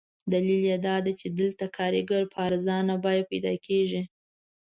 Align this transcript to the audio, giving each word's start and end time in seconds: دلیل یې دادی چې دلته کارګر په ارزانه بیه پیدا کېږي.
دلیل 0.31 0.61
یې 0.71 0.77
دادی 0.87 1.13
چې 1.19 1.27
دلته 1.39 1.65
کارګر 1.77 2.23
په 2.31 2.37
ارزانه 2.47 2.95
بیه 3.03 3.23
پیدا 3.31 3.53
کېږي. 3.65 4.01